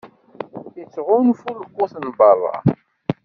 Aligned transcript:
Ittɣunfu 0.81 1.51
lqut 1.59 1.93
n 2.03 2.07
berra. 2.17 2.55